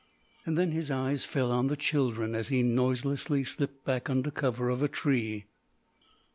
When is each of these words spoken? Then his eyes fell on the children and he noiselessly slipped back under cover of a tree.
Then 0.47 0.71
his 0.71 0.89
eyes 0.89 1.25
fell 1.25 1.51
on 1.51 1.67
the 1.67 1.75
children 1.77 2.33
and 2.33 2.43
he 2.47 2.63
noiselessly 2.63 3.43
slipped 3.43 3.85
back 3.85 4.09
under 4.09 4.31
cover 4.31 4.67
of 4.69 4.81
a 4.81 4.87
tree. 4.87 5.45